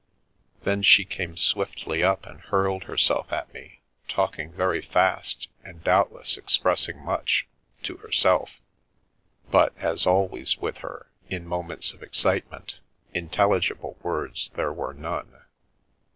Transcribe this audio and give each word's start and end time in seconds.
Then 0.63 0.81
she 0.81 1.05
came 1.05 1.37
swiftly 1.37 2.03
up 2.03 2.25
and 2.25 2.41
hurled 2.41 2.85
herself 2.85 3.31
at 3.31 3.53
me, 3.53 3.81
talking 4.07 4.51
very 4.51 4.81
fast 4.81 5.47
and 5.63 5.83
doubtless 5.83 6.37
expressing 6.37 6.97
much— 7.05 7.45
to 7.83 7.97
herself— 7.97 8.61
but, 9.51 9.77
as 9.77 10.07
always 10.07 10.57
with 10.57 10.77
her 10.77 11.11
in 11.29 11.45
moments 11.45 11.93
of 11.93 12.01
excitement, 12.01 12.79
intelligible 13.13 13.95
words 14.01 14.49
there 14.55 14.73
were 14.73 14.95
none. 14.95 15.43